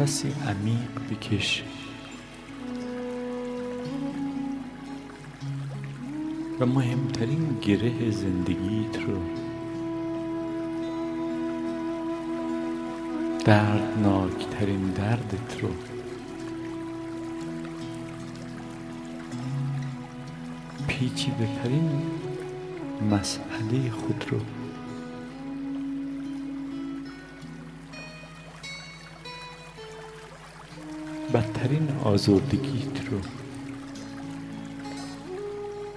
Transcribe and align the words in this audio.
نفسی 0.00 0.28
عمیق 0.28 0.90
بکش. 1.10 1.62
و 6.60 6.66
مهمترین 6.66 7.58
گره 7.62 8.10
زندگیت 8.10 8.96
رو 9.06 9.18
دردناکترین 13.44 14.90
دردت 14.90 15.62
رو 15.62 15.68
بترین 21.30 21.90
مسئله 23.10 23.90
خود 23.90 24.24
رو 24.30 24.59
بدترین 31.60 31.88
آزردگیت 32.04 33.08
رو. 33.10 33.18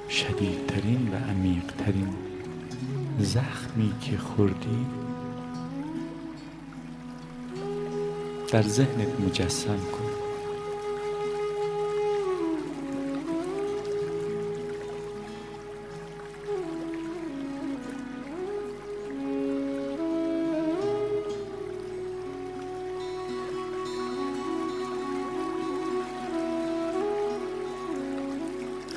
شدیدترین 0.10 1.10
و 1.14 1.32
عمیقترین 1.32 2.14
زخمی 3.20 3.94
که 4.02 4.18
خوردی 4.18 4.86
در 8.52 8.62
ذهنت 8.62 9.20
مجسم 9.20 9.78
کن. 9.78 10.23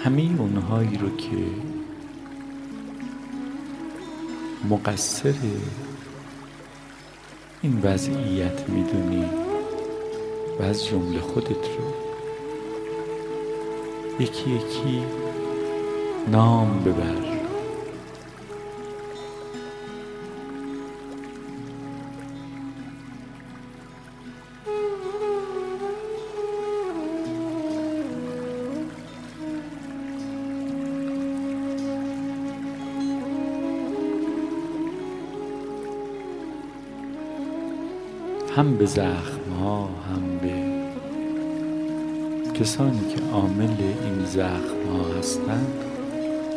همه 0.06 0.30
اونهایی 0.38 0.96
رو 0.96 1.16
که 1.16 1.36
مقصر 4.70 5.34
این 7.62 7.80
وضعیت 7.82 8.68
می‌دونی 8.68 9.24
و 10.60 10.62
از 10.62 10.86
جمله 10.86 11.20
خودت 11.20 11.48
رو 11.48 11.92
یکی 14.20 14.50
یکی 14.50 15.02
نام 16.32 16.82
ببر. 16.84 17.35
هم 38.66 38.76
به 38.76 38.86
زخم 38.86 39.50
ها 39.60 39.84
هم 39.84 40.38
به 40.42 40.52
کسانی 42.60 43.00
که 43.14 43.22
عامل 43.32 43.70
این 43.80 44.24
زخم 44.24 44.80
ها 44.92 45.18
هستند 45.18 45.66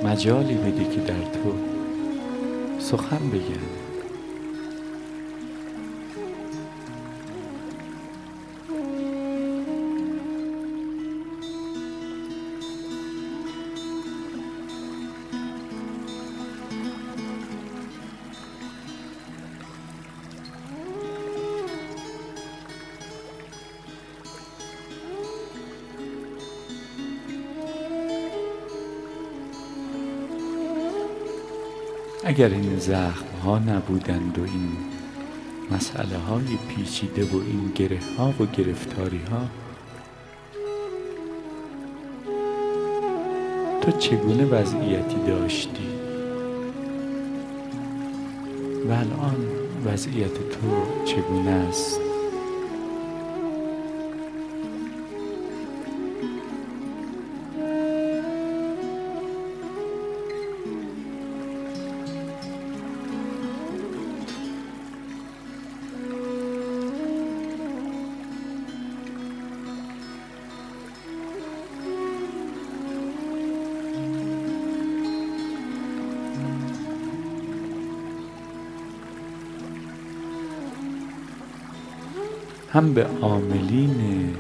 مجالی 0.04 0.54
بده 0.54 0.84
که 0.96 1.02
در 1.02 1.14
تو 1.14 1.54
سخن 2.80 3.30
بگن. 3.30 3.89
اگر 32.24 32.50
این 32.50 32.80
زخم 32.80 33.26
ها 33.44 33.60
نبودند 33.60 34.40
و 34.40 34.44
این 34.44 34.78
مسئله 35.72 36.18
های 36.18 36.58
پیچیده 36.70 37.24
و 37.24 37.36
این 37.36 37.72
گره 37.76 38.00
ها 38.18 38.30
و 38.30 38.46
گرفتاری 38.46 39.22
ها 39.32 39.48
تو 43.82 43.92
چگونه 43.92 44.46
وضعیتی 44.46 45.18
داشتی؟ 45.28 45.90
و 48.90 48.92
الان 48.92 49.36
وضعیت 49.86 50.34
تو 50.34 50.86
چگونه 51.06 51.50
است؟ 51.50 52.09
هم 82.74 82.94
به 82.94 83.08
عاملین 83.22 84.36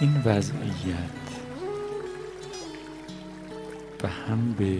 این 0.00 0.22
وضعیت 0.24 1.20
و 4.02 4.08
هم 4.08 4.52
به 4.58 4.78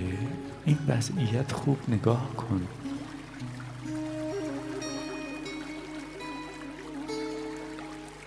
این 0.64 0.78
وضعیت 0.88 1.52
خوب 1.52 1.78
نگاه 1.88 2.34
کن. 2.36 2.66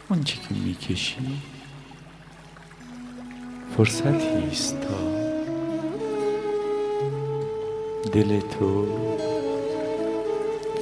اون 0.10 0.24
چی 0.24 0.38
که 0.38 0.56
می‌کشی 0.56 1.42
فرصتی 3.78 4.50
است 4.52 4.82
تا 4.82 5.14
دل 8.12 8.40
تو 8.40 8.88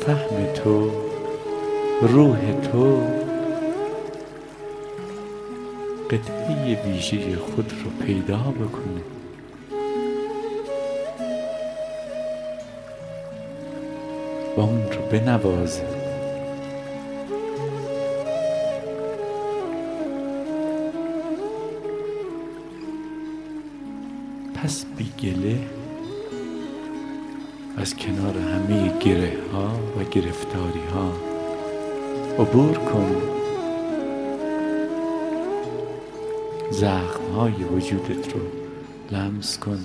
فهم 0.06 0.54
تو 0.54 0.92
روح 2.02 2.62
تو 2.72 3.04
قطعه 6.12 6.84
ویژه 6.86 7.36
خود 7.38 7.74
رو 7.84 8.06
پیدا 8.06 8.38
بکنه 8.38 9.02
و 14.58 14.62
اون 14.62 14.84
رو 14.92 15.02
بنوازه 15.12 15.84
پس 24.56 24.86
بی 24.98 25.12
گله 25.24 25.60
از 27.78 27.96
کنار 27.96 28.38
همه 28.38 29.00
گره 29.00 29.38
ها 29.54 29.70
و 29.98 30.04
گرفتاری 30.12 30.84
ها 30.94 31.12
عبور 32.40 32.78
کن. 32.78 33.41
زخم 36.72 37.24
های 37.36 37.64
وجودت 37.64 38.34
رو 38.34 38.40
لمس 39.12 39.58
کن. 39.58 39.80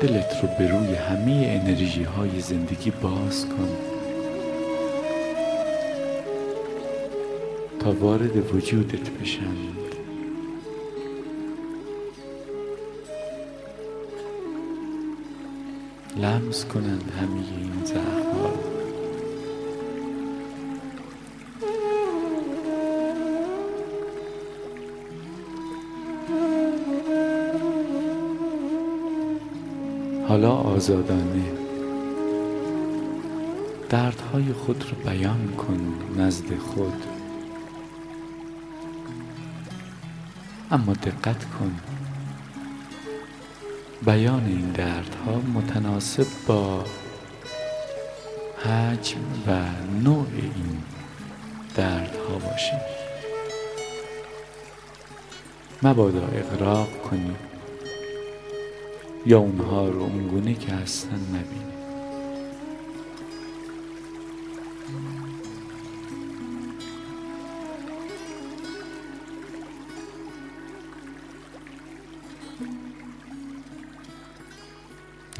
دلت 0.00 0.32
رو 0.42 0.48
به 0.58 0.68
روی 0.68 0.94
همه 0.94 1.60
انرژی 1.62 2.02
های 2.02 2.40
زندگی 2.40 2.90
باز 2.90 3.46
کن. 3.46 3.68
تا 7.80 7.92
وارد 7.92 8.54
وجودت 8.54 9.10
بشند 9.10 9.78
لمس 16.16 16.64
کنند 16.64 17.12
همه 17.20 17.34
این 17.34 17.84
زخم 17.84 18.38
ها 18.42 18.67
آزادانه 30.78 31.52
دردهای 33.88 34.52
خود 34.52 34.84
رو 34.90 35.10
بیان 35.10 35.48
کن 35.48 35.94
نزد 36.16 36.58
خود. 36.58 37.04
اما 40.70 40.92
دقت 40.92 41.44
کن. 41.44 41.80
بیان 44.06 44.46
این 44.46 44.70
دردها 44.70 45.40
متناسب 45.54 46.26
با 46.46 46.84
حجم 48.64 49.20
و 49.46 49.64
نوع 50.04 50.26
این 50.36 50.82
دردها 51.74 52.38
باشی. 52.38 52.76
مبادا 55.82 56.26
اقراق 56.26 57.02
کنی. 57.02 57.34
یا 59.28 59.38
اونها 59.38 59.88
رو 59.88 60.02
اونگونه 60.02 60.54
که 60.54 60.72
هستن 60.72 61.20
نبینی. 61.28 61.68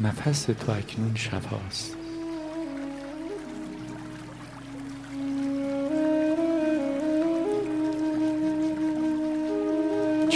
نفس 0.01 0.43
تو 0.43 0.71
اکنون 0.71 1.15
شفاست. 1.15 1.98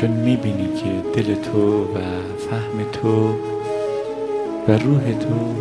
چون 0.04 0.12
می‌بینی 0.12 0.68
که 0.68 1.22
دل 1.22 1.36
تو 1.36 1.84
و 1.84 2.00
فهم 2.50 2.92
تو 2.92 3.36
و 4.68 4.78
روح 4.78 5.14
تو 5.20 5.56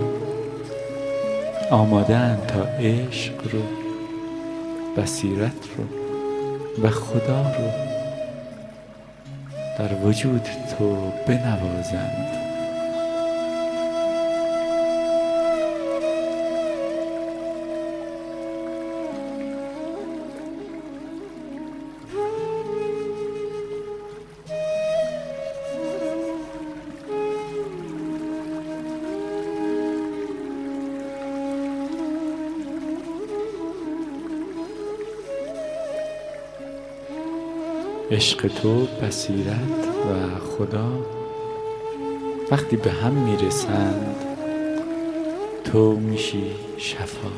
آمادن 1.71 2.39
تا 2.49 2.65
عشق 2.65 3.35
رو 3.53 3.62
بصیرت 4.97 5.53
رو 5.77 5.85
و 6.85 6.91
خدا 6.91 7.43
رو 7.43 7.69
در 9.79 9.94
وجود 10.05 10.43
تو 10.79 10.97
بنوازند. 11.27 12.42
عشق 38.12 38.48
تو 38.48 38.86
بصیرت 38.86 39.88
و 40.08 40.38
خدا 40.38 40.88
وقتی 42.50 42.76
به 42.76 42.90
هم 42.90 43.12
می‌رسند 43.12 44.16
تو 45.64 45.92
میشی 45.96 46.50
شفا. 46.76 47.28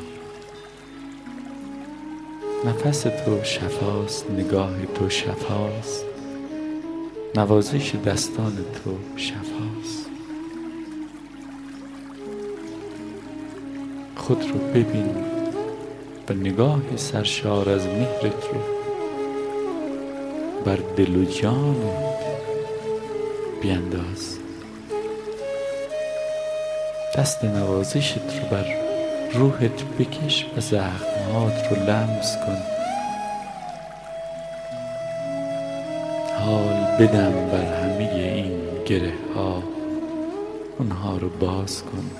نفس 2.65 3.01
تو 3.01 3.43
شفاست 3.43 4.31
نگاه 4.31 4.85
تو 4.85 5.09
شفاست 5.09 6.05
نوازش 7.35 7.95
دستان 7.95 8.57
تو 8.83 9.17
شفاست. 9.17 10.09
خود 14.15 14.43
رو 14.43 14.59
ببین 14.73 15.15
و 16.29 16.33
نگاه 16.33 16.81
سرشار 16.95 17.69
از 17.69 17.87
مهرت 17.87 18.43
رو 18.53 18.74
بر 20.65 20.79
دل 20.97 21.15
و 21.15 21.25
جانت 21.25 22.25
بینداز. 23.61 24.37
دست 27.17 27.43
نوازشت 27.43 28.17
رو 28.17 28.49
بر 28.51 28.65
روحت 29.33 29.83
بکش 29.99 30.45
و 30.57 30.61
زخمات 30.61 31.67
رو 31.71 31.75
لمس 31.75 32.37
کن. 32.37 32.57
حال 36.39 36.97
بدم 36.99 37.31
بر 37.51 37.83
همه 37.83 38.11
این 38.13 38.61
گره 38.85 39.13
ها 39.35 39.63
اونها 40.79 41.17
رو 41.17 41.29
باز 41.29 41.83
کن. 41.83 42.11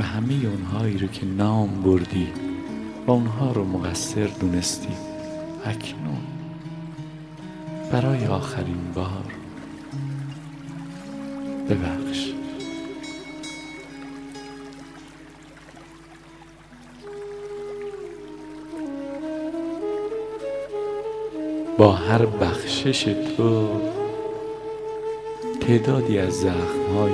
و 0.00 0.02
همه 0.02 0.46
اونهایی 0.46 0.98
رو 0.98 1.06
که 1.06 1.26
نام 1.26 1.82
بردی 1.82 2.51
و 3.06 3.10
اونها 3.10 3.52
رو 3.52 3.64
مقصر 3.64 4.26
دونستی 4.40 4.88
اکنون. 5.64 6.20
برای 7.92 8.26
آخرین 8.26 8.92
بار. 8.94 9.24
ببخش. 11.70 12.32
با 21.78 21.92
هر 21.92 22.26
بخشش 22.26 23.02
تو 23.36 23.68
تعدادی 25.60 26.18
از 26.18 26.32
زخمهای 26.32 27.12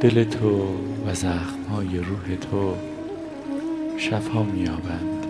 دل 0.00 0.24
تو 0.24 0.66
و 1.06 1.14
زخمهای 1.14 1.98
روح 1.98 2.36
تو 2.50 2.74
شفا 4.04 4.42
مییابند. 4.42 5.26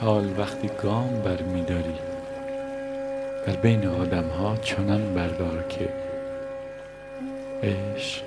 حال 0.00 0.38
وقتی 0.38 0.70
گام 0.82 1.22
برمیداری 1.22 2.09
در 3.46 3.56
بین 3.56 3.86
آدم 3.86 4.28
ها 4.28 4.56
چنان 4.56 5.14
بردار 5.14 5.62
که 5.68 5.88
عشق 7.62 8.24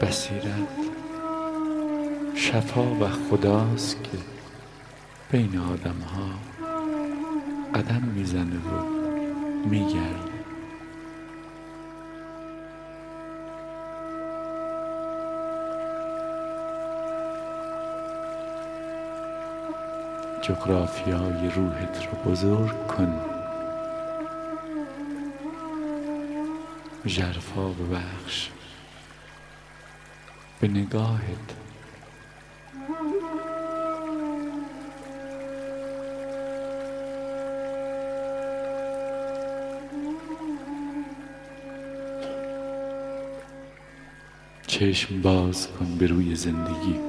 بصیرت 0.00 0.68
شفا 2.34 2.82
و 2.82 3.08
خداست 3.08 4.04
که 4.04 4.18
بین 5.30 5.58
آدم 5.58 6.00
ها 6.00 6.28
قدم 7.74 8.02
می‌زنه 8.14 8.56
و 8.56 8.84
میگرده. 9.68 10.32
جغرافیای 20.42 21.50
روحت 21.56 22.08
رو 22.10 22.32
بزرگ 22.32 22.86
کن. 22.86 23.41
جرفا 27.06 27.68
ببخش. 27.68 28.48
به 30.60 30.68
نگاهت. 30.68 31.54
چشم 44.66 45.22
باز 45.22 45.68
کن 45.68 45.98
به 45.98 46.06
روی 46.06 46.36
زندگی. 46.36 47.00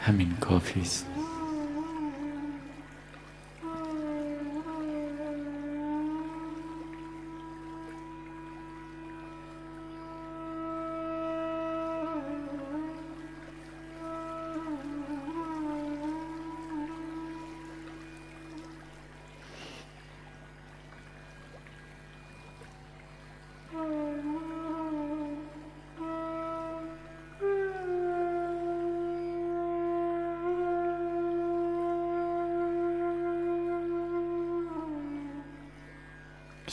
همین 0.00 0.36
کافی 0.40 0.80
است. 0.80 1.06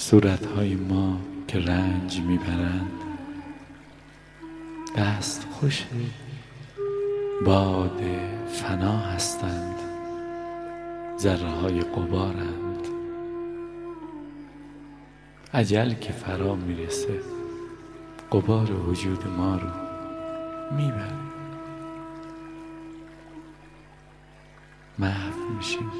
صورتهای 0.05 0.75
ما 0.75 1.19
که 1.47 1.59
رنج 1.59 2.19
می‌برند. 2.19 2.91
دست 4.97 5.47
خوش 5.51 5.85
باد 7.45 8.01
فنا 8.47 8.97
هستند. 8.97 9.75
ذره 11.19 11.49
های 11.49 11.79
قبارند 11.79 12.87
عجل 15.53 15.93
که 15.93 16.11
فرا 16.11 16.55
می‌رسه 16.55 17.19
قبار 18.31 18.71
وجود 18.71 19.27
ما 19.27 19.55
رو 19.55 19.69
می‌بره 20.77 21.19
محو 24.99 25.53
میشیم 25.57 25.91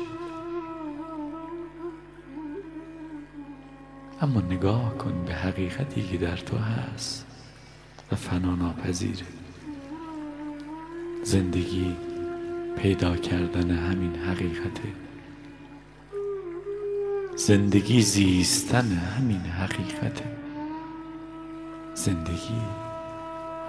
اما 4.21 4.41
نگاه 4.41 4.97
کن 4.97 5.25
به 5.25 5.33
حقیقتی 5.33 6.03
که 6.03 6.17
در 6.17 6.37
تو 6.37 6.57
هست 6.57 7.25
و 8.11 8.15
فنا 8.15 8.55
ناپذیره 8.55 9.25
زندگی 11.23 11.95
پیدا 12.77 13.17
کردن 13.17 13.71
همین 13.71 14.15
حقیقته. 14.15 14.93
زندگی 17.35 18.01
زیستن 18.01 18.91
همین 18.91 19.41
حقیقته. 19.41 20.25
زندگی 21.95 22.61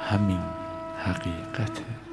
همین 0.01 0.41
حقیقته. 0.99 2.06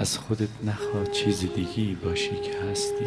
از 0.00 0.18
خودت 0.18 0.48
نخوا 0.64 1.04
چیز 1.04 1.52
دیگی 1.54 1.94
باشی 1.94 2.36
که 2.40 2.52
هستی. 2.70 3.04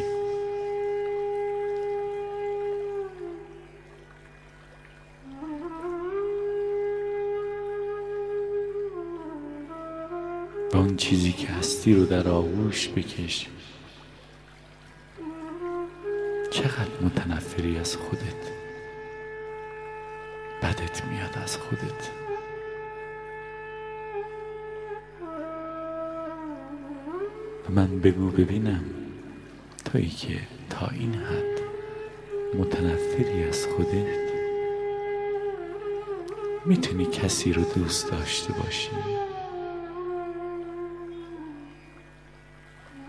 و 10.74 10.78
اون 10.78 10.98
چیزی 10.98 11.32
که 11.32 11.48
هستی 11.48 11.94
رو 11.96 12.06
در 12.06 12.28
آغوش 12.28 12.90
بکش. 12.90 13.48
چقدر 16.52 17.02
متنفری 17.02 17.78
از 17.78 17.96
خودت. 17.96 18.52
بدت 20.62 21.06
میاد 21.06 21.38
از 21.44 21.58
خودت. 21.58 22.21
من 27.76 28.00
بگو 28.00 28.30
ببینم. 28.30 28.84
تویی 29.86 30.10
که 30.10 30.40
تا 30.70 30.88
این 30.88 31.14
حد 31.14 31.62
متنفری 32.60 33.44
از 33.44 33.68
خودت. 33.68 34.32
می‌تونی 36.66 37.06
کسی 37.06 37.54
رو 37.54 37.64
دوست 37.64 38.12
داشته 38.12 38.54
باشی. 38.54 38.90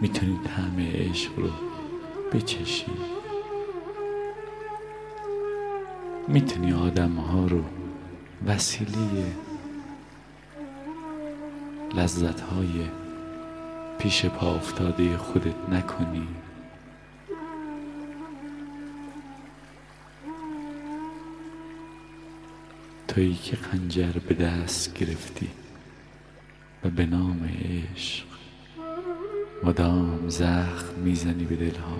می‌تونی 0.01 0.41
طعم 0.45 0.79
عشق 0.79 1.39
رو 1.39 1.51
بچشی. 2.33 2.87
می‌تونی 6.29 6.73
آدم 6.73 7.13
ها 7.13 7.47
رو 7.47 7.63
وسیله 8.47 9.27
لذت 11.95 12.41
های 12.41 13.02
پیش 14.03 14.27
پا 14.27 14.55
افتاده 14.55 15.17
خودت 15.17 15.69
نکنی. 15.69 16.29
تویی 23.09 23.35
که 23.35 23.57
خنجر 23.57 24.13
به 24.29 24.35
دست 24.35 24.95
گرفتی 24.95 25.51
و 26.85 26.91
به 26.91 27.07
نام 27.07 27.51
عشق 27.65 28.25
مدام 29.65 30.29
زخم 30.29 30.95
می‌زنی 31.05 31.45
به 31.45 31.57
دلها. 31.57 31.99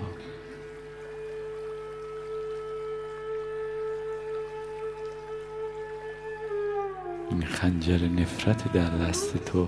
این 7.29 7.45
خنجر 7.45 8.07
نفرت 8.07 8.73
در 8.73 8.97
دست 8.97 9.45
تو 9.45 9.67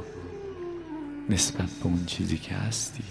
نسبت 1.29 1.70
به 1.70 1.86
اون 1.86 2.05
چیزی 2.05 2.38
که 2.38 2.53
هستی. 2.53 3.03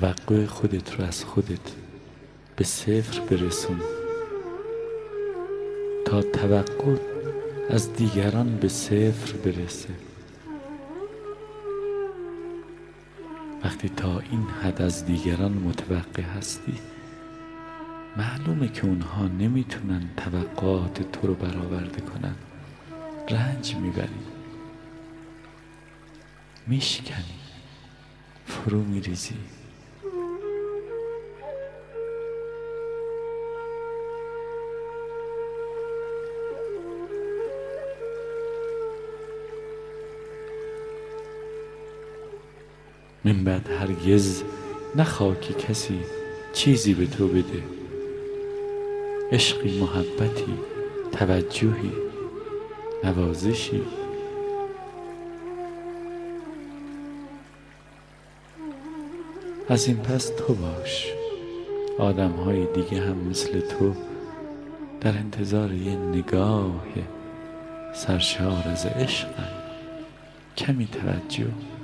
توقع 0.00 0.46
خودت 0.46 0.94
رو 0.94 1.04
از 1.04 1.24
خودت 1.24 1.72
به 2.56 2.64
صفر 2.64 3.20
برسون. 3.20 3.80
تا 6.04 6.22
توقع 6.22 6.96
از 7.70 7.92
دیگران 7.92 8.56
به 8.56 8.68
صفر 8.68 9.32
برسه. 9.32 9.88
وقتی 13.64 13.88
تا 13.88 14.18
این 14.18 14.42
حد 14.62 14.82
از 14.82 15.06
دیگران 15.06 15.52
متوقع 15.52 16.22
هستی 16.22 16.74
معلومه 18.16 18.68
که 18.68 18.84
اونها 18.84 19.26
نمی‌تونن 19.26 20.10
توقعات 20.16 21.12
تو 21.12 21.26
رو 21.26 21.34
برآورده 21.34 22.00
کنن. 22.00 22.34
رنج 23.30 23.76
می‌بری. 23.76 24.08
میشکنی. 26.66 27.40
فرو 28.46 28.82
میریزی. 28.82 29.34
بعد 43.46 43.70
هرگز 43.80 44.42
نخوا 44.96 45.34
که 45.34 45.54
کسی 45.54 46.00
چیزی 46.52 46.94
به 46.94 47.06
تو 47.06 47.28
بده. 47.28 47.62
عشقی 49.32 49.80
محبتی 49.80 50.54
توجهی 51.12 51.92
نوازشی. 53.04 53.82
از 59.68 59.86
این 59.86 59.96
پس 59.96 60.32
تو 60.38 60.54
باش. 60.54 61.12
آدم 61.98 62.30
های 62.30 62.66
دیگه 62.74 63.00
هم 63.02 63.16
مثل 63.16 63.60
تو 63.60 63.94
در 65.00 65.18
انتظار 65.18 65.72
یه 65.72 65.96
نگاه 65.96 66.84
سرشار 67.94 68.62
از 68.72 68.86
عشق 68.86 69.28
کمی 70.56 70.86
توجه. 70.86 71.75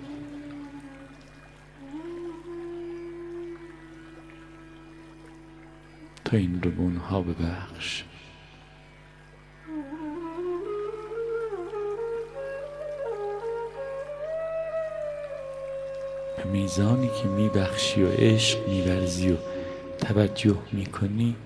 این 6.37 6.63
رو 6.63 6.71
به 6.71 7.33
ببخش 7.33 8.05
میزانی 16.53 17.11
که 17.23 17.29
میبخشی 17.29 18.03
و 18.03 18.09
عشق 18.09 18.69
میورزی 18.69 19.33
و 19.33 19.37
توجه 19.99 20.57
می‌کنی 20.73 21.37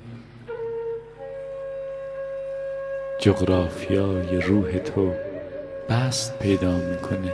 جغرافیای 3.20 4.40
روح 4.40 4.79
تو 4.79 5.12
بست 5.88 6.38
پیدا 6.38 6.77
می‌کنه. 6.77 7.33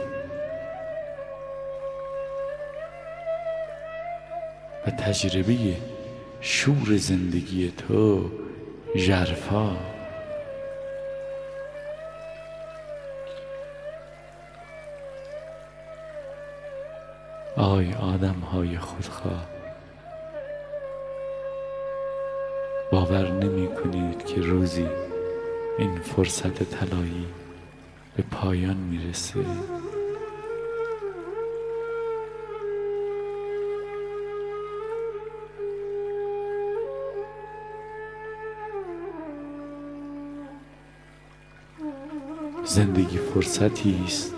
و 4.86 4.90
تجربه 4.90 5.76
شور 6.44 6.96
زندگی 6.96 7.70
تو 7.70 8.30
ژرفا. 8.96 9.76
آی 17.56 17.94
آدم 17.94 18.40
های 18.52 18.78
خودخواه 18.78 19.46
باور 22.92 23.30
نمی 23.30 23.68
کنید 23.68 24.26
که 24.26 24.40
روزی 24.40 24.86
این 25.78 25.98
فرصت 25.98 26.62
طلایی 26.62 27.26
به 28.16 28.22
پایان 28.30 28.76
می‌رسه. 28.76 29.40
زندگی 42.72 43.18
فرصتی 43.18 44.02
است 44.04 44.34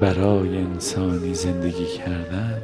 برای 0.00 0.58
انسانی 0.58 1.34
زندگی 1.34 1.86
کردن. 1.86 2.62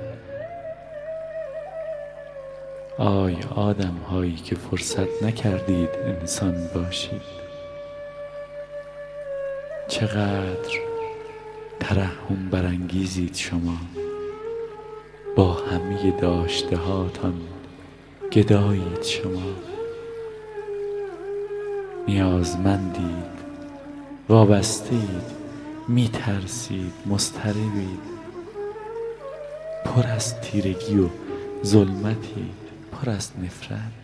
آی 2.99 3.37
آدم 3.57 3.97
هایی 4.11 4.37
که 4.37 4.55
فرصت 4.55 5.23
نکردید 5.23 5.89
انسان 6.05 6.55
باشید. 6.75 7.23
چقدر 9.89 10.79
ترحم 11.81 12.51
برانگیزید 12.51 13.35
شما. 13.35 13.77
با 15.37 15.53
همه 15.53 16.11
داشته 16.21 16.77
هاتان 16.77 17.41
گدایید 18.33 19.03
شما. 19.03 19.53
نیازمندید 22.09 23.42
وابستید 24.29 25.43
میترسید 25.89 26.93
مستربید 27.07 28.13
پر 29.85 30.07
از 30.07 30.41
تیرگی 30.41 30.99
و 30.99 31.09
ظلمتید 31.65 32.55
پر 32.93 33.11
از 33.11 33.31
نفرت. 33.43 34.02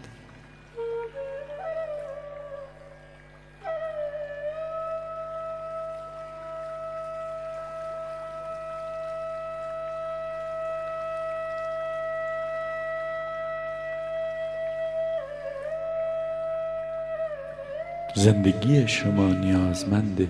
زندگی 18.18 18.88
شما 18.88 19.28
نیازمند 19.28 20.28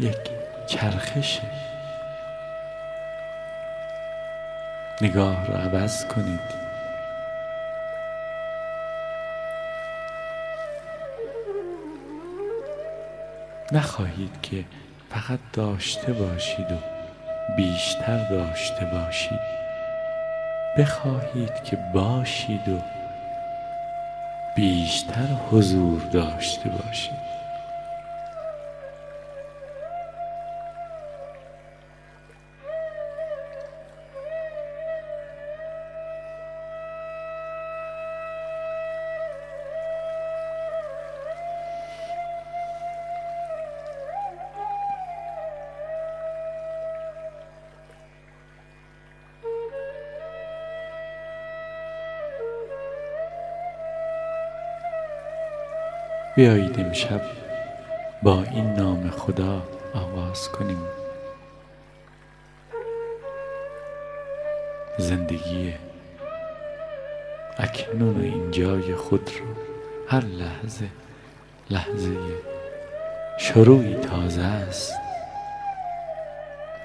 یک 0.00 0.16
چرخشه 0.66 1.42
نگاه 5.02 5.46
را 5.46 5.58
عوض 5.58 6.06
کنید. 6.06 6.40
نخواهید 13.72 14.40
که 14.42 14.64
فقط 15.10 15.38
داشته 15.52 16.12
باشید 16.12 16.72
و 16.72 16.76
بیشتر 17.56 18.28
داشته 18.30 18.84
باشید. 18.84 19.40
بخواهید 20.78 21.64
که 21.64 21.78
باشید 21.94 22.68
و 22.68 22.95
بیشتر 24.56 25.26
حضور 25.50 26.02
داشته 26.12 26.68
باشید. 26.70 27.25
بیایید 56.36 56.80
امشب 56.80 57.22
با 58.22 58.42
این 58.42 58.74
نام 58.74 59.10
خدا 59.10 59.62
آغاز 59.94 60.48
کنیم. 60.48 60.82
زندگی 64.98 65.74
اکنون 67.58 68.20
این 68.20 68.50
جای 68.50 68.94
خود 68.94 69.30
رو 69.38 69.46
هر 70.08 70.24
لحظه 70.24 70.88
لحظه 71.70 72.16
شروعی 73.38 73.94
تازه 73.94 74.42
است. 74.42 74.94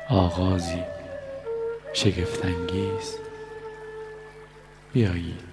آغازی 0.10 0.84
شگفتانگیز. 1.94 3.18
بیایید. 4.94 5.51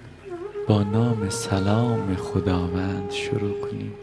با 0.68 0.82
نام 0.82 1.30
سلام 1.30 2.16
خداوند 2.16 3.10
شروع 3.10 3.68
کنیم. 3.68 3.94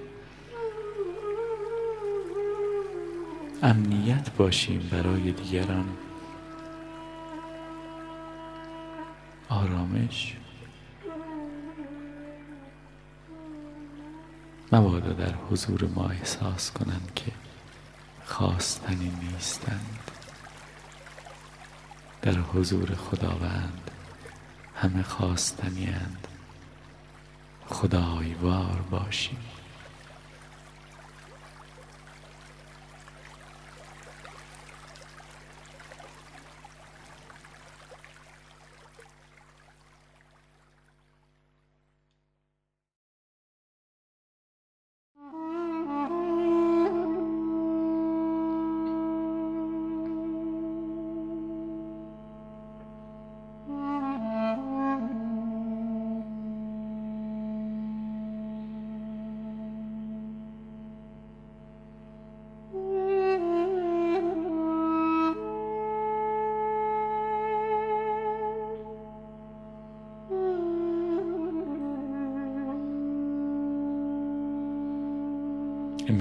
امنیت 3.63 4.29
باشیم 4.37 4.89
برای 4.91 5.31
دیگران. 5.31 5.85
آرامش. 9.49 10.37
مبادا 14.71 15.13
در 15.13 15.33
حضور 15.49 15.89
ما 15.95 16.09
احساس 16.09 16.71
کنند 16.71 17.11
که 17.15 17.31
خواستنی 18.25 19.11
نیستند. 19.21 20.11
در 22.21 22.39
حضور 22.39 22.95
خداوند 22.95 23.91
همه 24.75 25.03
خواستنی 25.03 25.85
اند. 25.85 26.24
خدایوار 27.69 28.81
باشیم 28.91 29.37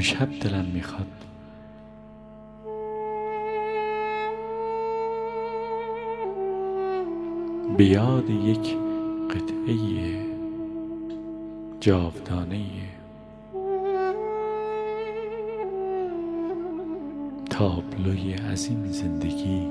امشب 0.04 0.28
دلم 0.40 0.64
می‌خواد. 0.64 1.06
به 7.76 7.84
یاد 7.84 8.30
یک 8.30 8.76
قطعه 9.30 9.76
جاودانه 11.80 12.60
تابلوی 17.50 18.32
عظیم 18.34 18.86
زندگی. 18.86 19.68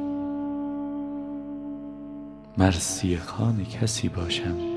مرسی 2.57 3.17
خان 3.17 3.65
کسی 3.65 4.09
باشم. 4.09 4.72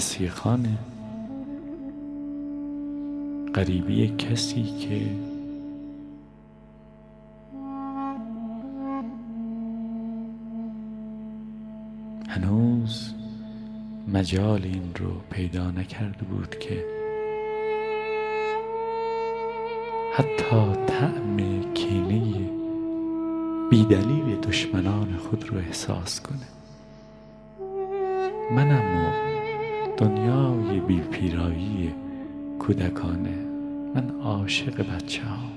مرسی 0.00 0.28
خانه. 0.28 0.78
قریبی 3.54 4.08
کسی 4.08 4.62
که 4.62 5.00
هنوز 12.28 13.14
مجال 14.12 14.62
این 14.62 14.94
رو 14.98 15.10
پیدا 15.30 15.70
نکرده 15.70 16.24
بود 16.24 16.58
که 16.58 16.84
حتی 20.16 20.84
طعم 20.86 21.36
کینه 21.74 22.50
بیدلیل 23.70 24.36
دشمنان 24.36 25.16
خود 25.16 25.48
رو 25.48 25.58
احساس 25.58 26.20
کنه. 26.20 26.48
منم 28.50 29.09
دنیای 30.90 31.02
بی 31.02 31.18
پیرایی 31.18 31.92
کودکانه. 32.58 33.36
من 33.94 34.10
عاشق 34.22 34.94
بچه 34.94 35.22
ها 35.24 35.50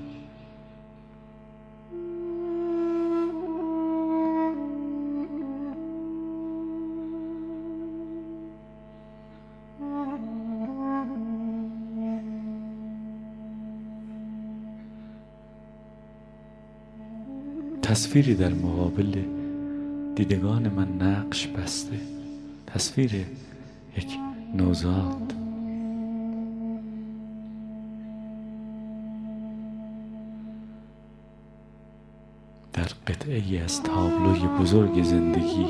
تصویری 17.82 18.36
در 18.36 18.54
مقابل 18.54 19.22
دیدگان 20.16 20.70
من 20.70 20.88
نقش 20.88 21.48
بسته. 21.48 22.00
تصویر 22.68 23.16
یک 23.98 24.23
نوزاد. 24.54 25.34
در 32.74 32.88
قطعه 33.08 33.64
از 33.64 33.84
تابلوی 33.84 34.48
بزرگ 34.62 35.04
زندگی 35.04 35.66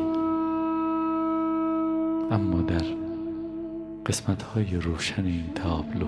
اما 2.31 2.61
در 2.61 2.83
قسمت 4.05 4.43
های 4.43 4.75
روشن 4.75 5.25
این 5.25 5.53
تابلو. 5.55 6.07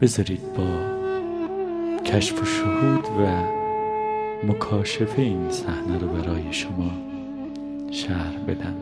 بذارید 0.00 0.40
با 0.56 0.96
کشف 2.04 2.42
و 2.42 2.44
شهود 2.44 3.04
و 3.04 3.65
مکاشفه 4.44 5.22
این 5.22 5.50
صحنه 5.50 5.98
رو 5.98 6.08
برای 6.08 6.52
شما 6.52 6.90
شهر 7.90 8.36
بدم. 8.38 8.76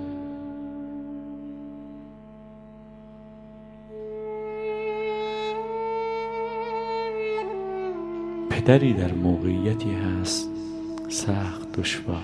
پدری 8.51 8.93
در 8.93 9.13
موقعیتی 9.13 9.91
هست 9.95 10.51
سخت 11.09 11.73
دشوار. 11.73 12.23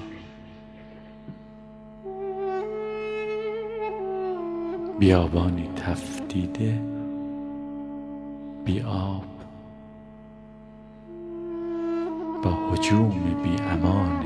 بیابانی 4.99 5.69
تفتیده 5.77 6.81
بی 8.65 8.81
آب 8.81 9.40
حجوم 12.71 13.43
بی 13.43 13.63
امان 13.63 14.25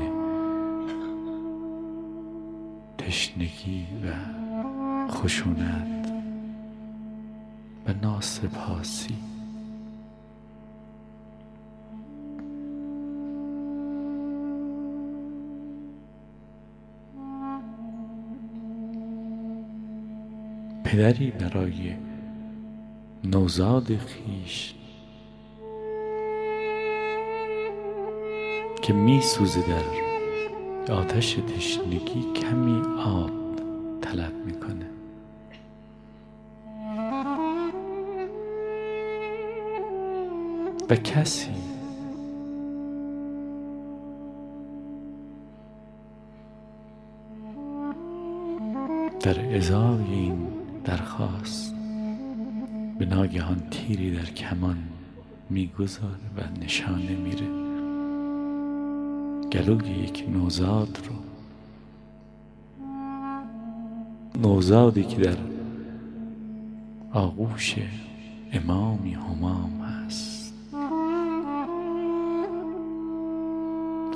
تشنگی 2.97 3.87
و 4.03 4.13
خشونت 5.11 6.11
و 7.87 7.93
ناسپاسی. 8.01 9.15
پدری 20.83 21.31
برای 21.31 21.95
نوزاد 23.23 23.97
خیش 23.97 24.74
که 28.85 28.93
می 28.93 29.21
سوزه 29.21 29.61
در 29.61 30.93
آتش 30.93 31.33
تشنگی 31.33 32.33
کمی 32.35 32.81
آب 32.97 33.31
طلب 34.01 34.33
می‌کنه. 34.45 34.85
و 40.89 40.95
کسی 40.95 41.51
در 49.19 49.55
ازای 49.55 50.03
این 50.11 50.47
درخواست 50.83 51.75
به 52.99 53.05
ناگهان 53.05 53.67
تیری 53.71 54.15
در 54.15 54.25
کمان 54.25 54.77
می‌گذاره 55.49 56.13
و 56.37 56.63
نشانه 56.63 57.15
میره. 57.15 57.64
گلوی 59.55 59.89
یک 59.89 60.25
نوزاد 60.29 60.99
رو. 61.05 61.15
نوزادی 64.41 65.03
که 65.03 65.21
در 65.21 65.37
آغوش 67.13 67.75
امامی 68.53 69.13
همام 69.13 69.81
هست. 69.81 70.53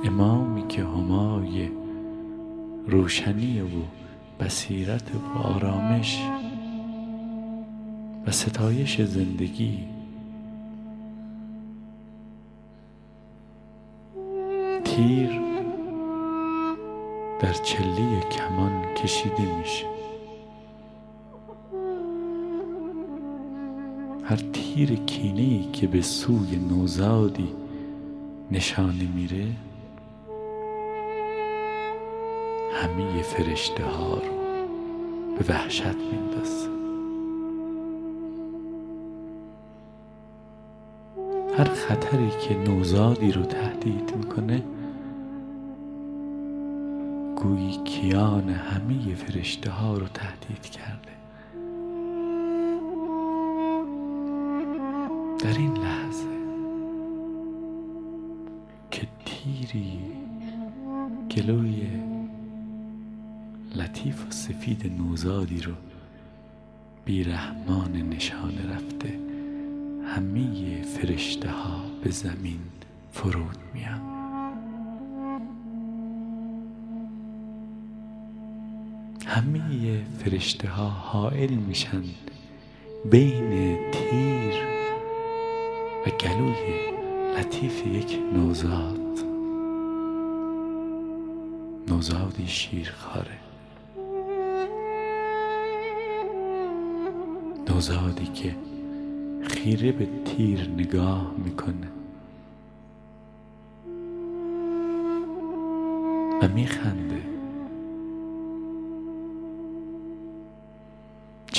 امامی 0.05 0.67
که 0.67 0.83
همای 0.83 1.69
روشنی 2.87 3.61
و 3.61 3.65
بصیرت 4.39 5.15
و 5.15 5.37
آرامش 5.37 6.19
و 8.27 8.31
ستایش 8.31 9.01
زندگی 9.01 9.98
تیر 14.99 15.41
در 17.39 17.53
چلی 17.53 18.19
کمان 18.31 18.93
کشیده 18.95 19.57
میشه. 19.57 19.85
هر 24.23 24.35
تیر 24.53 24.95
کینه 24.95 25.71
که 25.71 25.87
به 25.87 26.01
سوی 26.01 26.57
نوزادی 26.69 27.49
نشانه 28.51 29.07
میره 29.15 29.47
همه 32.73 33.21
فرشته 33.21 33.85
ها 33.85 34.13
رو 34.13 34.33
به 35.37 35.53
وحشت 35.53 35.95
میندازه. 35.95 36.69
هر 41.57 41.69
خطری 41.69 42.29
که 42.41 42.55
نوزادی 42.55 43.31
رو 43.31 43.41
تهدید 43.41 44.15
می‌کنه 44.17 44.63
گویی 47.39 47.83
کیان 47.83 48.49
همه 48.49 49.15
فرشته 49.15 49.69
ها 49.69 49.97
رو 49.97 50.07
تهدید 50.07 50.61
کرده. 50.61 51.09
در 55.39 55.57
این 55.57 55.77
لحظه 55.77 56.27
که 58.91 59.07
تیری 59.25 59.99
گلوی 61.31 61.87
لطیف 63.75 64.27
و 64.27 64.31
سفید 64.31 64.93
نوزادی 64.97 65.61
رو 65.61 65.73
بیرحمان 67.05 67.91
نشانه 67.91 68.73
رفته 68.75 69.19
همه 70.05 70.81
فرشته 70.81 71.49
ها 71.49 71.81
به 72.03 72.11
زمین 72.11 72.61
فرود 73.11 73.57
میان. 73.73 74.18
همه 79.29 80.01
فرشته 80.19 80.67
ها 80.67 80.89
حائل 80.89 81.49
میشن 81.49 82.03
بین 83.11 83.77
تیر 83.91 84.53
و 86.05 86.09
گلوی 86.09 86.79
لطیف 87.37 87.87
یک 87.87 88.19
نوزاد. 88.33 88.99
نوزادی 91.87 92.47
شیرخواره. 92.47 93.37
نوزادی 97.69 98.25
که 98.25 98.55
خیره 99.47 99.91
به 99.91 100.07
تیر 100.25 100.69
نگاه 100.77 101.33
می‌کنه. 101.45 101.87
و 106.41 106.47
میخنده. 106.47 107.18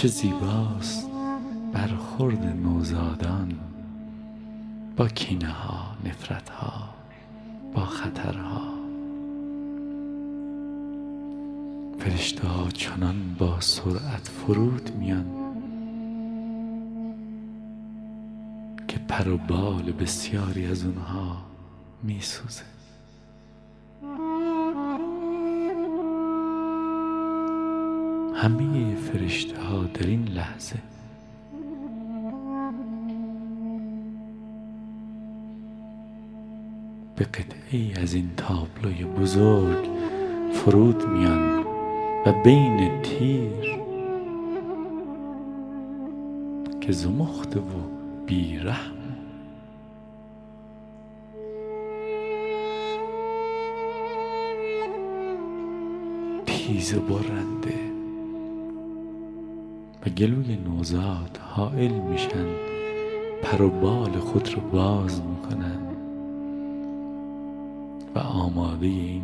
چه 0.00 0.08
زیباست 0.08 1.08
برخورد 1.72 2.44
نوزادان 2.44 3.52
با 4.96 5.08
کینه 5.08 5.48
ها 5.48 5.96
نفرت 6.04 6.48
ها 6.48 6.88
با 7.74 7.84
خطرها. 7.84 8.62
فرشته 11.98 12.48
ها 12.48 12.70
چنان 12.70 13.36
با 13.38 13.60
سرعت 13.60 14.28
فرود 14.28 14.90
میان 14.98 15.26
که 18.88 18.98
پر 18.98 19.28
و 19.28 19.36
بال 19.36 19.92
بسیاری 19.92 20.66
از 20.66 20.84
اونها 20.84 21.36
میسوزه. 22.02 22.80
همه 28.40 28.94
فرشته 28.94 29.61
ها 29.61 29.83
در 29.83 30.07
این 30.07 30.24
لحظه. 30.29 30.76
به 37.16 37.24
قطعه 37.24 38.03
از 38.03 38.14
این 38.14 38.31
تابلوی 38.37 39.05
بزرگ 39.05 39.88
فرود 40.53 41.09
میان 41.09 41.64
و 42.26 42.33
بین 42.44 43.03
تیر 43.03 43.81
که 46.81 46.92
زمخته 46.92 47.61
و 47.61 47.62
بیرحم. 48.26 48.94
تیز 56.46 56.94
برنده. 56.94 57.89
و 60.06 60.10
گلوی 60.10 60.56
نوزاد 60.56 61.40
حائل 61.42 61.92
میشن 61.92 62.46
پر 63.42 63.62
و 63.62 63.70
بال 63.70 64.18
خود 64.18 64.54
رو 64.54 64.60
باز 64.60 65.22
می‌کنن. 65.22 65.80
و 68.14 68.18
آماده 68.18 68.86
این 68.86 69.22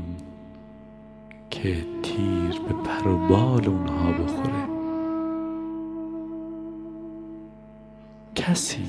که 1.51 1.87
تیر 2.03 2.61
به 2.69 2.75
پر 2.75 3.09
و 3.09 3.29
بال 3.29 3.67
اونها 3.69 4.13
بخوره. 4.13 4.67
کسی 8.35 8.85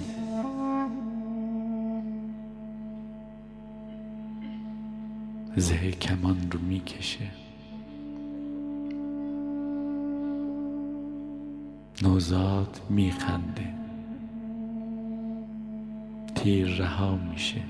زه 5.56 5.92
کمان 5.92 6.52
رو 6.52 6.60
می‌کشه. 6.60 7.47
نوزاد 12.02 12.82
میخنده. 12.90 13.74
تیر 16.36 16.68
رها 16.68 17.16
میشه. 17.16 17.62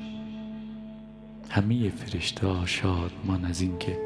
همه 1.50 1.90
فرشته 1.90 2.48
ها 2.48 2.66
شادمان 2.66 3.46
از 3.46 3.62
اینکه 3.62 3.98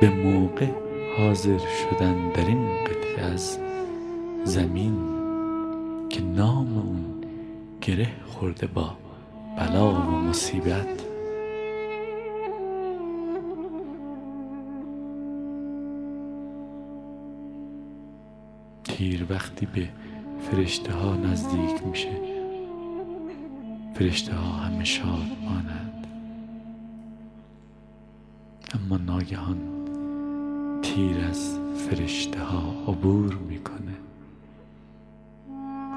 به 0.00 0.10
موقع 0.10 0.70
حاضر 1.18 1.58
شدن 1.58 2.28
در 2.30 2.46
این 2.46 2.84
قطعه 2.84 3.24
از 3.24 3.58
زمین 4.44 4.96
که 6.08 6.20
نام 6.22 6.78
اون 6.78 7.04
گره 7.80 8.08
خورده 8.26 8.66
با 8.66 8.96
بلا 9.58 9.90
و 9.90 10.10
مصیبت 10.10 11.15
تیر 18.96 19.26
وقتی 19.30 19.66
به 19.66 19.88
فرشته 20.50 20.92
ها 20.92 21.16
نزدیک 21.16 21.86
میشه. 21.86 22.12
فرشته 23.94 24.34
ها 24.34 24.52
همه 24.52 24.84
شاد 24.84 25.26
مانند. 25.44 26.06
اما 28.74 28.96
ناگهان 28.96 29.58
تیر 30.82 31.18
از 31.18 31.58
فرشته 31.88 32.42
ها 32.42 32.92
عبور 32.92 33.34
می‌کنه. 33.34 33.94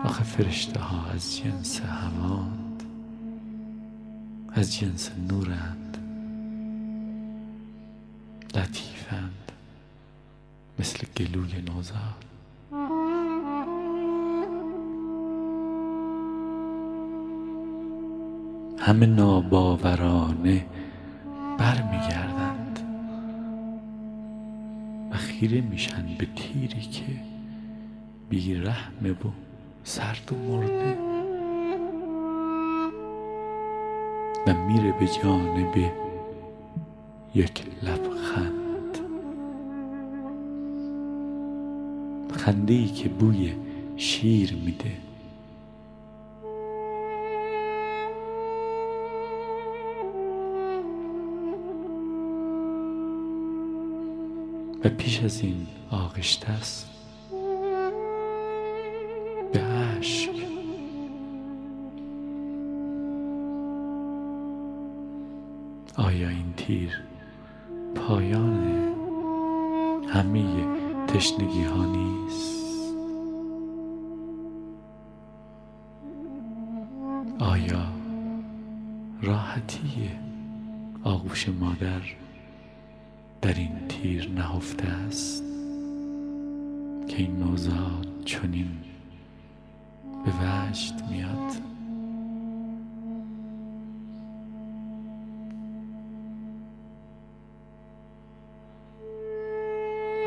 آخه 0.05 0.23
فرشته 0.23 0.79
ها 0.79 1.05
از 1.05 1.37
جنس 1.37 1.81
هواند 1.81 2.83
از 4.53 4.77
جنس 4.77 5.11
نورند. 5.29 5.97
لطیفند. 8.55 9.51
مثل 10.79 11.07
گلوی 11.17 11.61
نوزاد. 11.61 12.28
همه 18.89 19.05
ناباورانه 19.05 20.65
برمیگردند 21.57 22.79
و 25.11 25.15
خیره 25.15 25.61
میشن 25.61 26.05
به 26.17 26.27
تیری 26.35 26.81
که 26.81 27.03
بیرحمه 28.29 29.11
و 29.11 29.29
سرد 29.83 30.31
و 30.31 30.35
مرده 30.35 30.97
و 34.47 34.53
میره 34.53 34.91
به 34.99 35.07
جانب 35.23 35.91
یک 37.35 37.63
لبخند. 37.83 38.97
خنده 42.37 42.73
ای 42.73 42.87
که 42.87 43.09
بوی 43.09 43.53
شیر 43.97 44.55
میده. 44.65 45.08
و 54.83 54.89
پیش 54.89 55.23
از 55.23 55.41
این 55.41 55.67
آغشته 55.91 56.49
است. 56.49 56.89
به 59.53 59.59
عشق. 59.59 60.31
آیا 65.97 66.29
این 66.29 66.53
تیر 66.57 66.99
پایان 67.95 68.79
همه 70.09 70.45
تشنگی 71.07 71.63
ها 71.63 71.85
نیست؟ 71.85 72.59
آیا 77.39 77.85
راحتی 79.21 80.11
آغوش 81.03 81.49
مادر 81.49 82.01
در 83.41 83.53
این 83.53 83.87
تیر 84.01 84.29
نهفته 84.35 84.87
است 84.87 85.43
که 87.07 87.17
این 87.17 87.39
نوزاد 87.39 88.07
چنین 88.25 88.71
به 90.25 90.31
وجد 90.31 91.03
میاد. 91.11 91.51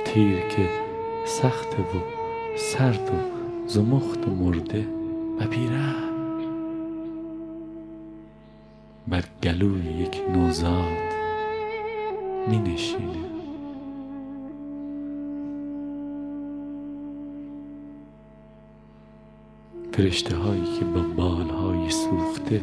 تیر 0.05 0.41
که 0.41 0.69
سخت 1.27 1.79
و 1.79 1.83
سرد 2.57 3.11
و 3.11 3.69
زمخت 3.69 4.29
و 4.29 4.31
مرده 4.31 4.87
و 5.41 5.47
بیرحم. 5.47 6.13
بر 9.09 9.25
گلوی 9.43 9.85
یک 9.85 10.21
نوزاد 10.35 11.13
می 12.49 12.59
نشینه. 12.59 13.42
فرشته 19.93 20.37
هایی 20.37 20.79
که 20.79 20.85
با 20.85 21.01
بالهای 21.01 21.91
سوخته 21.91 22.61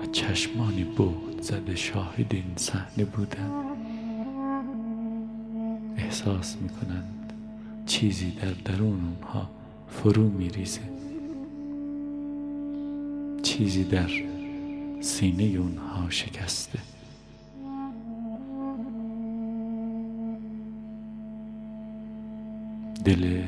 و 0.00 0.06
چشمانی 0.12 0.84
بود 0.84 1.42
زده 1.42 1.76
شاهد 1.76 2.26
این 2.34 2.52
صحنه 2.56 3.04
بودند 3.04 3.64
احساس 5.96 6.56
می‌کنند 6.56 7.32
چیزی 7.86 8.30
در 8.30 8.72
درون 8.72 9.00
اونها 9.04 9.50
فرو 9.88 10.28
میریزه. 10.28 10.80
چیزی 13.42 13.84
در 13.84 14.10
سینه 15.00 15.42
اونها 15.42 16.10
شکسته. 16.10 16.78
دل 23.04 23.42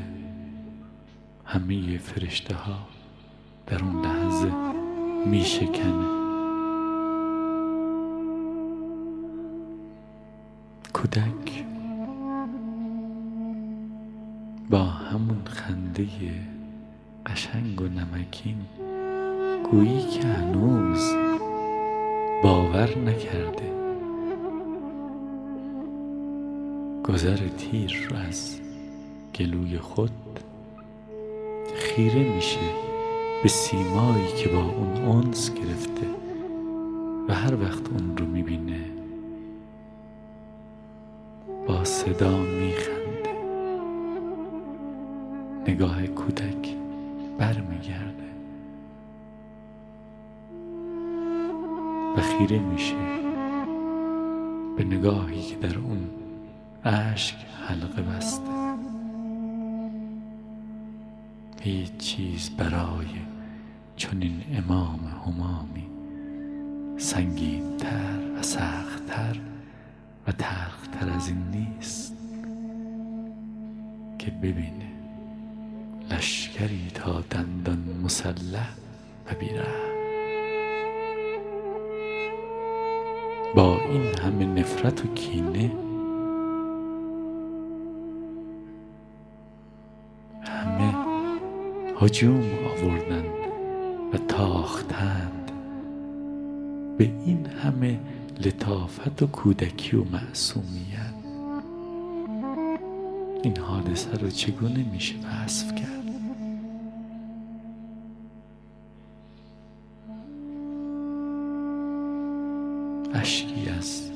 همه 1.53 1.99
فرشته 1.99 2.55
ها 2.55 2.79
در 3.67 3.85
اون 3.85 4.05
لحظه 4.05 4.53
می 5.27 5.45
شکنه 5.45 6.07
کودک 10.93 11.65
با 14.71 14.85
همون 14.85 15.43
خنده 15.45 16.07
قشنگ 17.27 17.81
و 17.81 17.85
نمکین 17.85 18.57
گویی 19.71 20.07
که 20.11 20.27
هنوز 20.27 21.13
باور 22.43 22.99
نکرده. 22.99 23.71
گذر 27.05 27.49
تیر 27.49 28.09
رو 28.11 28.17
از 28.17 28.61
گلوی 29.35 29.79
خود 29.79 30.30
خیره 32.01 32.35
میشه 32.35 32.61
به 33.43 33.49
سیمایی 33.49 34.27
که 34.37 34.49
با 34.49 34.63
اون 34.63 35.05
اونس 35.05 35.55
گرفته 35.55 36.07
و 37.29 37.35
هر 37.35 37.63
وقت 37.63 37.89
اون 37.89 38.17
رو 38.17 38.27
می‌بینه 38.27 38.81
با 41.67 41.85
صدا 41.85 42.39
میخنده. 42.39 43.33
نگاه 45.69 46.07
کودک 46.07 46.77
برمیگرده 47.39 48.31
و 52.17 52.21
خیره 52.21 52.59
میشه 52.59 52.97
به 54.77 54.85
نگاهی 54.85 55.43
که 55.43 55.57
در 55.57 55.79
اون 55.79 56.11
اشک 56.85 57.37
حلقه 57.69 58.03
بسته. 58.03 58.60
هیچ 61.63 61.97
چیز 61.97 62.51
برای 62.51 63.07
چنین 63.97 64.43
امام 64.55 65.01
همامی 65.27 65.87
سنگین 66.99 67.77
تر 67.77 68.19
و 68.39 68.43
سخت 68.43 69.07
تر 69.07 69.37
و 70.27 70.33
تر 70.33 71.11
از 71.15 71.29
این 71.29 71.43
نیست 71.51 72.15
که 74.19 74.31
ببینه 74.31 74.91
لشکری 76.11 76.91
تا 76.95 77.21
دندان 77.21 78.01
مسلح 78.05 78.69
و 79.27 79.35
بیره 79.35 79.67
با 83.55 83.81
این 83.81 84.19
همه 84.19 84.45
نفرت 84.45 85.05
و 85.05 85.15
کینه 85.15 85.90
هجوم 92.03 92.45
آوردند 92.65 93.25
و 94.13 94.17
تاختند. 94.29 95.53
به 96.99 97.05
این 97.05 97.47
همه 97.47 98.01
لطافت 98.45 99.23
و 99.23 99.27
کودکی 99.27 99.97
و 99.97 100.05
معصومیت. 100.05 101.15
این 103.43 103.57
حادثه 103.57 104.19
رو 104.19 104.31
چگونه 104.31 104.85
میشه 104.93 105.15
وصف 105.19 105.75
کرد؟ 105.75 105.91
اشکی 113.15 113.69
از 113.79 114.11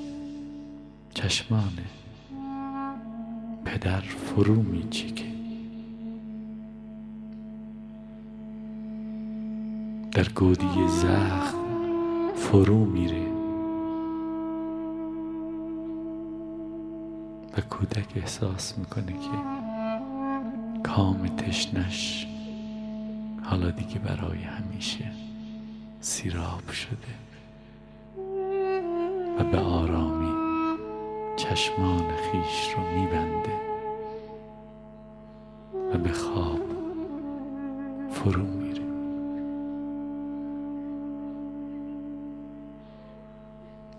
چشمان 1.15 1.73
پدر 3.65 4.01
فرو 4.01 4.55
میچیکه 4.55 4.84
گودی 10.35 10.89
زخم 10.89 11.59
فرو 12.37 12.85
میره. 12.85 13.27
و 17.57 17.61
کودک 17.61 18.13
احساس 18.17 18.79
می‌کنه 18.79 19.13
که 19.13 19.39
کام 20.83 21.27
تشنش 21.27 22.27
حالا 23.45 23.71
دیگه 23.71 23.99
برای 23.99 24.43
همیشه 24.43 25.05
سیراب 26.01 26.71
شده 26.71 27.15
و 29.39 29.45
به 29.45 29.59
آرامی 29.59 30.35
چشمان 31.37 32.05
خیش 32.17 32.75
رو 32.75 33.01
میبنده 33.01 33.61
و 35.95 35.99
به 35.99 36.13
خواب 36.13 36.61
فرو 38.11 38.43
میره. 38.43 38.64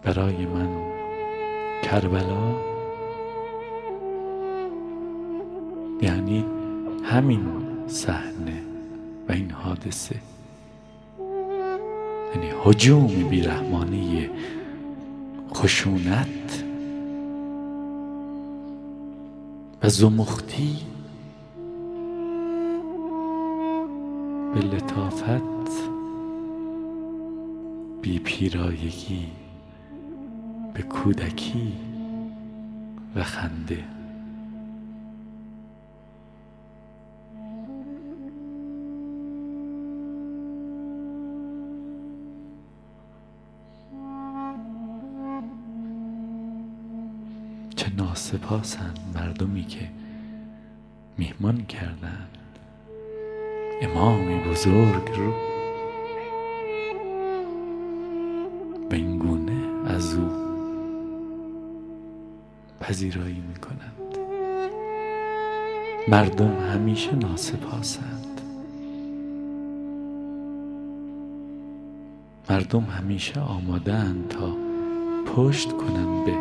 برای 0.06 0.46
من 0.46 0.70
کربلا؟ 1.84 2.56
یعنی 6.02 6.46
همین 7.04 7.46
صحنه 7.88 8.62
و 9.30 9.32
این 9.32 9.52
حادثه. 9.52 10.16
یعنی 12.36 12.52
حجوم 12.64 13.08
بیرحمانی 13.08 14.30
خشونت 15.54 16.64
و 19.84 19.90
زمختی 19.90 20.78
به 24.54 24.62
لطافت 24.62 25.46
بی 28.02 28.20
پیرایگی. 28.20 29.45
کودکی 30.90 31.74
و 33.16 33.24
خنده. 33.24 33.84
چه 47.76 47.92
ناسپاسند 47.98 49.00
مردمی 49.16 49.64
که 49.66 49.90
میهمان 51.18 51.66
کردند. 51.66 52.38
امامی 53.82 54.40
بزرگ 54.40 55.10
رو 55.18 55.55
پذیرایی 62.96 63.44
می‌کنند. 63.50 64.18
مردم 66.08 66.60
همیشه 66.74 67.16
ناسپاسند. 67.16 68.42
مردم 72.50 72.84
همیشه 72.84 73.40
آمادند 73.40 74.28
تا 74.28 74.56
پشت 75.36 75.72
کنند 75.72 76.26
به 76.26 76.34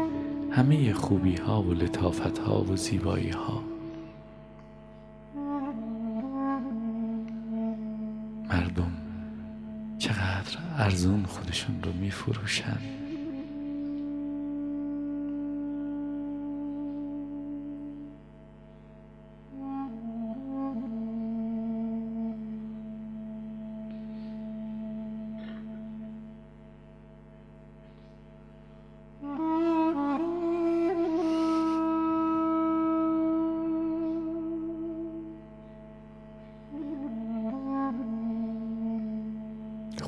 همه 0.50 0.92
خوبی 0.92 1.36
ها 1.36 1.62
و 1.62 1.72
لطافت 1.72 2.38
ها 2.38 2.64
و 2.64 2.76
زیبایی 2.76 3.30
ها 3.30 3.62
مردم 8.48 8.92
چقدر 9.98 10.58
ارزون 10.78 11.24
خودشون 11.24 11.82
رو 11.82 11.92
میفروشند. 11.92 13.03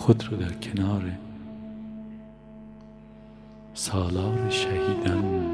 خود 0.06 0.24
رو 0.30 0.36
در 0.36 0.52
کنار 0.52 1.02
سالار 3.74 4.50
شهیدان 4.50 5.46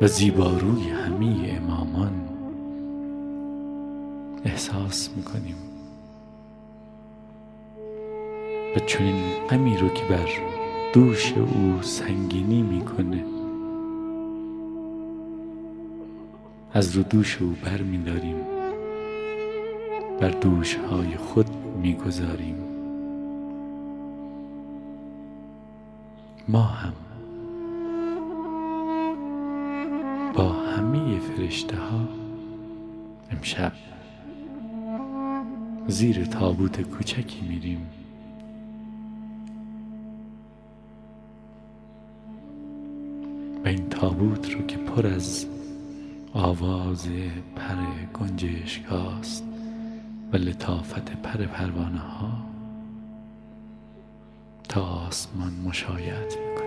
و 0.00 0.06
زیباروی 0.06 0.88
همه 0.88 1.56
امامان 1.56 2.12
احساس 4.44 5.10
می‌کنیم. 5.16 5.56
و 8.76 8.78
چنین 8.86 9.22
غمی 9.50 9.76
رو 9.76 9.88
که 9.88 10.04
بر 10.04 10.28
دوش 10.92 11.32
او 11.32 11.82
سنگینی 11.82 12.62
می‌کنه 12.62 13.24
از 16.72 16.96
رو 16.96 17.02
دوش 17.02 17.42
او 17.42 17.54
بر 17.64 17.82
میداریم 17.82 18.55
بر 20.20 20.30
دوش 20.30 20.74
های 20.74 21.16
خود 21.16 21.46
می‌گذاریم. 21.82 22.56
ما 26.48 26.62
هم 26.62 26.92
با 30.34 30.48
همه 30.52 31.18
فرشته 31.18 31.76
ها 31.76 32.08
امشب 33.30 33.72
زیر 35.88 36.24
تابوت 36.24 36.82
کوچکی 36.82 37.40
میریم. 37.48 37.86
و 43.64 43.68
این 43.68 43.88
تابوت 43.88 44.50
رو 44.54 44.66
که 44.66 44.76
پر 44.76 45.06
از 45.06 45.46
آواز 46.32 47.08
پر 47.56 47.76
گنجشکاست 48.20 49.55
و 50.32 50.36
لطافت 50.36 51.12
پر 51.22 51.46
پروانه 51.46 51.98
ها 51.98 52.46
تا 54.68 54.82
آسمان 54.82 55.52
مشایعت 55.64 56.36
می‌کنیم 56.38 56.65